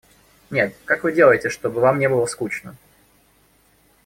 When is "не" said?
1.99-2.09